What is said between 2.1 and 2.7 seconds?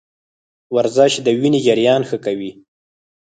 کوي.